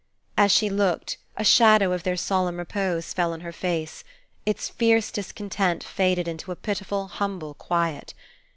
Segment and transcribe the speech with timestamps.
[0.35, 4.03] As she looked, a shadow of their solemn repose fell on her face;
[4.47, 8.15] its fierce discontent faded into a pitiful, humble quiet.